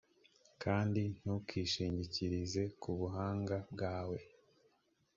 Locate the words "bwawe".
3.71-4.17